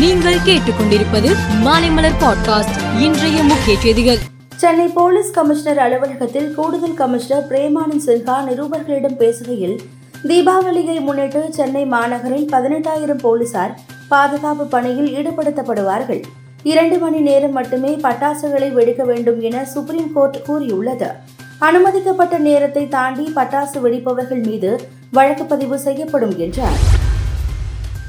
நீங்கள் 0.00 0.34
கேட்டுக்கொண்டிருப்பது 0.34 1.36
மாலைமலர் 1.64 2.12
பாட்காஸ்ட். 2.20 3.00
இன்றைய 3.00 3.42
முக்கிய 3.42 3.78
செய்திகள். 3.78 4.18
சென்னை 4.56 4.86
போலீஸ் 4.86 5.30
கமிஷனர் 5.30 5.78
அலுவலகத்தில் 5.78 6.54
கூடுதல் 6.54 6.94
கமிஷனர் 6.94 7.46
பிரேமானந்த் 7.48 8.06
சின்ஹா 8.06 8.36
நிருபர்களிடம் 8.48 9.18
பேசுகையில் 9.18 9.78
தீபாவளியை 10.24 11.00
முன்னிட்டு 11.00 11.46
சென்னை 11.50 11.84
மாநகரில் 11.84 12.48
பதினெட்டாயிரம் 12.52 13.18
போலீசார் 13.18 13.80
பாதுகாப்பு 14.08 14.66
பணியில் 14.66 15.14
ஈடுபடுத்தப்படுவார்கள். 15.14 16.22
இரண்டு 16.62 16.98
மணி 16.98 17.18
நேரம் 17.18 17.52
மட்டுமே 17.52 17.96
பட்டாசுகளை 17.96 18.72
வெடிக்க 18.72 19.02
வேண்டும் 19.02 19.40
என 19.40 19.64
சுப்ரீம் 19.64 20.12
கோர்ட் 20.12 20.44
கூறியுள்ளது. 20.44 21.10
அனுமதிக்கப்பட்ட 21.58 22.38
நேரத்தை 22.38 22.88
தாண்டி 22.88 23.32
பட்டாசு 23.36 23.80
வெடிப்பவர்கள் 23.82 24.42
மீது 24.42 24.88
வழக்கு 25.10 25.44
பதிவு 25.44 25.78
செய்யப்படும் 25.78 26.38
என்றார். 26.38 27.08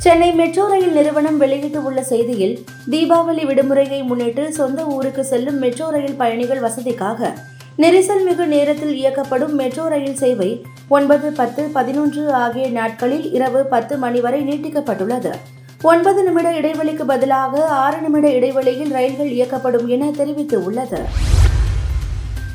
சென்னை 0.02 0.31
மெட்ரோ 0.31 0.68
ரயில் 0.68 0.93
நிறுவனம் 0.93 1.38
வெளியிட்டுள்ள 1.38 2.01
செய்தியில் 2.01 2.59
தீபாவளி 2.89 3.43
விடுமுறையை 3.45 4.04
முன்னிட்டு 4.04 4.51
சொந்த 4.51 4.86
ஊருக்கு 4.86 5.23
செல்லும் 5.25 5.59
மெட்ரோ 5.59 5.89
ரயில் 5.89 6.15
பயணிகள் 6.15 6.59
வசதிக்காக 6.59 7.29
நெரிசல் 7.78 8.23
மிகு 8.23 8.45
நேரத்தில் 8.45 8.93
இயக்கப்படும் 8.93 9.54
மெட்ரோ 9.54 9.87
ரயில் 9.87 10.15
சேவை 10.15 10.65
ஒன்பது 10.87 11.32
பத்து 11.32 11.64
பதினொன்று 11.73 12.32
ஆகிய 12.32 12.69
நாட்களில் 12.69 13.32
இரவு 13.32 13.64
பத்து 13.64 13.97
மணி 13.97 14.19
வரை 14.19 14.42
நீட்டிக்கப்பட்டுள்ளது. 14.43 15.33
ஒன்பது 15.82 16.23
நிமிட 16.23 16.51
இடைவெளிக்கு 16.51 17.06
பதிலாக 17.06 17.68
ஆறு 17.68 18.01
நிமிட 18.01 18.28
இடைவெளியில் 18.29 18.92
ரயில்கள் 18.92 19.31
இயக்கப்படும் 19.31 19.87
என 19.87 20.09
தெரிவித்துள்ளது 20.18 21.01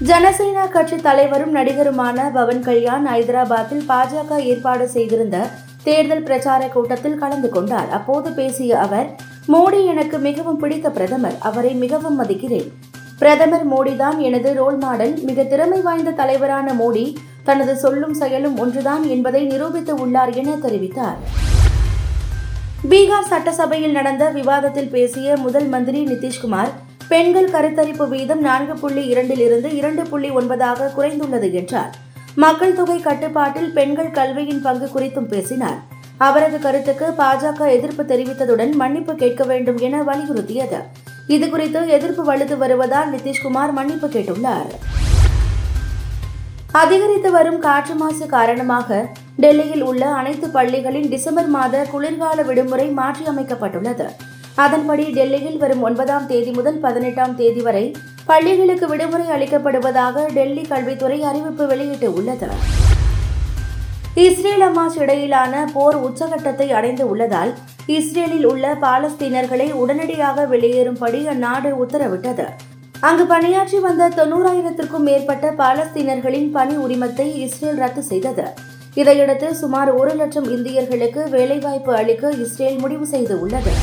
ஜனசேனா 0.02 0.70
கட்சி 0.70 0.96
தலைவரும் 0.96 1.54
நடிகருமான 1.54 2.30
பவன் 2.32 2.60
கல்யாண் 2.60 3.06
ஐதராபாத்தில் 3.06 3.86
பாஜக 3.88 4.38
ஏற்பாடு 4.42 4.88
செய்திருந்த 4.88 5.38
தேர்தல் 5.86 6.26
பிரச்சார 6.28 6.62
கூட்டத்தில் 6.66 7.20
கலந்து 7.22 7.48
கொண்டார். 7.48 7.90
அப்போது 7.98 8.28
பேசிய 8.38 8.78
அவர் 8.86 9.08
மோடி 9.54 9.80
எனக்கு 9.92 10.18
மிகவும் 10.18 10.60
பிடித்த 10.62 10.90
பிரதமர். 10.90 11.36
அவரை 11.48 11.72
மிகவும் 11.74 12.16
மதிக்கிறேன். 12.20 12.68
பிரதமர் 13.18 13.66
மோடிதான் 13.72 14.18
எனது 14.18 14.54
ரோல் 14.54 14.76
மாடல். 14.76 15.14
மிக 15.28 15.42
திறமை 15.42 15.80
வாய்ந்த 15.80 16.10
தலைவரான 16.10 16.72
மோடி 16.72 17.04
தனது 17.44 17.76
சொல்லும் 17.76 18.14
செயலும் 18.14 18.58
ஒன்றுதான் 18.58 19.04
என்பதை 19.14 19.42
நிரூபித்து 19.44 19.94
உள்ளார் 19.94 20.32
என 20.40 20.56
தெரிவித்தார். 20.64 21.20
பீகார் 22.90 23.30
சட்டசபையில் 23.30 23.96
நடந்த 23.98 24.24
விவாதத்தில் 24.30 24.92
பேசிய 24.96 25.36
முதல் 25.36 25.68
மந்திரி 25.74 26.02
நிதிஷ்குமார் 26.04 26.74
பெண்கள் 27.08 27.50
கருத்தரிப்பு 27.50 28.08
வீதம் 28.08 28.40
நான்கு 28.40 28.74
புள்ளி 28.74 29.04
இரண்டிலிருந்து 29.14 29.70
இரண்டு 29.80 30.02
புள்ளி 30.02 30.30
ஒன்பதாக 30.30 30.90
குறைந்துள்ளது 30.96 31.52
என்றார். 31.52 31.94
மக்கள் 32.42 32.74
தொகை 32.78 33.00
கட்டுப்பாட்டில் 33.00 33.68
பெண்கள் 33.76 34.10
கல்வியின் 34.10 34.62
பங்கு 34.62 34.86
குறித்தும் 34.94 35.28
பேசினார். 35.28 35.78
அவரது 36.16 36.58
கருத்துக்கு 36.58 37.06
பாஜக 37.18 37.68
எதிர்ப்பு 37.76 38.02
தெரிவித்ததுடன் 38.02 38.72
மன்னிப்பு 38.72 39.14
கேட்க 39.14 39.44
வேண்டும் 39.44 39.78
என 39.86 40.02
வலியுறுத்தியது. 40.02 40.80
இதுகுறித்து 41.28 41.80
எதிர்ப்பு 41.86 42.22
வலுத்து 42.30 42.56
வருவதால் 42.56 43.08
நிதிஷ்குமார் 43.12 43.72
மன்னிப்பு 43.72 44.08
கேட்டுள்ளார். 44.08 44.70
அதிகரித்து 46.82 47.30
வரும் 47.30 47.58
காற்று 47.58 47.94
மாசு 47.94 48.26
காரணமாக 48.26 49.08
டெல்லியில் 49.36 49.82
உள்ள 49.82 50.04
அனைத்து 50.20 50.48
பள்ளிகளின் 50.48 51.08
டிசம்பர் 51.08 51.46
மாத 51.46 51.86
குளிர்கால 51.92 52.42
விடுமுறை 52.42 52.88
மாற்றியமைக்கப்பட்டுள்ளது. 52.96 54.08
அதன்படி 54.54 55.06
டெல்லியில் 55.12 55.58
வரும் 55.58 55.82
ஒன்பதாம் 55.82 56.26
தேதி 56.26 56.50
முதல் 56.50 56.78
பதினெட்டாம் 56.78 57.34
தேதி 57.36 57.60
வரை 57.60 57.94
பள்ளிகளுக்கு 58.28 58.86
விடுமுறை 58.92 59.26
அளிக்கப்படுவதாக 59.34 60.26
டெல்லி 60.36 60.62
கல்வித்துறை 60.70 61.18
அறிவிப்பு 61.30 61.64
வெளியிட்டு 61.66 62.08
உள்ளது 62.18 62.48
இஸ்ரேல் 64.24 64.64
அமாஸ் 64.66 64.96
இடையிலான 65.02 65.54
போர் 65.72 65.96
உச்சகட்டத்தை 66.06 66.66
அடைந்து 66.78 67.04
உள்ளதால் 67.12 67.50
இஸ்ரேலில் 67.96 68.46
உள்ள 68.50 68.66
பாலஸ்தீனர்களை 68.84 69.68
உடனடியாக 69.82 70.46
வெளியேறும்படி 70.52 71.20
அந்நாடு 71.32 71.70
உத்தரவிட்டது. 71.82 72.46
அங்கு 73.08 73.24
பணியாற்றி 73.26 73.78
வந்த 73.78 74.08
தொன்னூறாயிரத்திற்கும் 74.18 75.06
மேற்பட்ட 75.08 75.52
பாலஸ்தீனர்களின் 75.62 76.50
பணி 76.56 76.76
உரிமத்தை 76.86 77.28
இஸ்ரேல் 77.44 77.80
ரத்து 77.84 78.04
செய்தது. 78.10 78.46
இதையடுத்து 78.94 79.50
சுமார் 79.62 79.92
ஒரு 80.00 80.14
லட்சம் 80.22 80.50
இந்தியர்களுக்கு 80.56 81.22
வேலைவாய்ப்பு 81.36 81.94
அளிக்க 82.00 82.34
இஸ்ரேல் 82.44 82.80
முடிவு 82.84 83.06
செய்துள்ளது. 83.14 83.74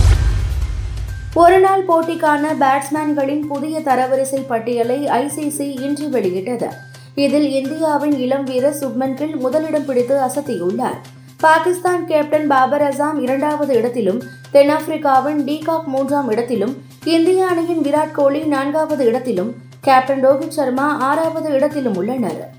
ஒருநாள் 1.33 1.85
போட்டிக்கான 1.85 2.44
பேட்ஸ்மேன்களின் 2.59 3.39
புதிய 3.39 3.79
தரவரிசை 3.79 4.44
பட்டியலை 4.47 5.05
ஐசிசி 5.05 5.81
இன்று 5.81 6.09
வெளியிட்டது. 6.09 6.67
இதில் 7.16 7.49
இந்தியாவின் 7.49 8.17
இளம் 8.19 8.44
வீரர் 8.44 8.75
சுப்மன் 8.75 9.13
கில் 9.13 9.35
முதலிடம் 9.35 9.85
பிடித்து 9.85 10.19
அசத்தியுள்ளார். 10.19 10.99
பாகிஸ்தான் 11.39 12.05
கேப்டன் 12.05 12.47
பாபர் 12.47 12.81
அசாம் 12.81 13.22
இரண்டாவது 13.22 13.75
இடத்திலும் 13.75 14.23
தென்னாப்பிரிக்காவின் 14.53 15.43
டீகாக் 15.45 15.85
மூன்றாம் 15.85 16.29
இடத்திலும் 16.29 16.81
இந்திய 17.03 17.47
அணியின் 17.47 17.81
விராட் 17.81 18.11
கோலி 18.11 18.39
நான்காவது 18.39 19.05
இடத்திலும் 19.05 19.55
கேப்டன் 19.81 20.27
ரோஹித் 20.27 20.47
சர்மா 20.47 20.97
ஆறாவது 20.97 21.51
இடத்திலும் 21.51 21.95
உள்ளனர். 21.95 22.49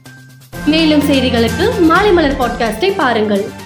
மேலும் 0.67 1.01
செய்திகளுக்கு 1.01 1.81
மாலை 1.81 2.13
மலர் 2.13 2.39
பாட்காஸ்டை 2.39 2.93
பாருங்கள். 2.97 3.63